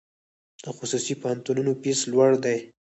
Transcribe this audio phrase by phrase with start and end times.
[0.63, 2.57] د خصوصي پوهنتونونو فیس لوړ دی؟